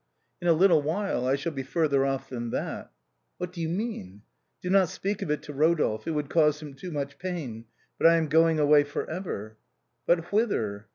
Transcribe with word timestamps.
"In 0.41 0.47
a 0.47 0.53
little 0.53 0.81
while 0.81 1.27
I 1.27 1.35
shall 1.35 1.51
be 1.51 1.61
further 1.61 2.07
off 2.07 2.27
than 2.27 2.49
that."" 2.49 2.91
What 3.37 3.53
do 3.53 3.61
you 3.61 3.69
mean?" 3.69 4.23
"Do 4.63 4.71
not 4.71 4.89
speak 4.89 5.21
of 5.21 5.29
it 5.29 5.43
to 5.43 5.53
Eodolphe, 5.53 6.07
it 6.07 6.11
would 6.15 6.27
cause 6.27 6.59
him 6.59 6.73
too 6.73 6.89
much 6.89 7.19
pain, 7.19 7.65
but 7.99 8.07
I 8.07 8.15
am 8.15 8.27
going 8.27 8.57
away 8.59 8.83
for 8.83 9.07
ever." 9.07 9.57
"But 10.07 10.31
whither?" 10.31 10.87